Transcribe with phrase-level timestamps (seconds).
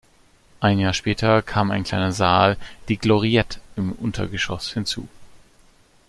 [0.61, 2.57] Ein Jahr später kam ein kleiner Saal,
[2.87, 5.07] die "Gloriette", im Untergeschoss hinzu.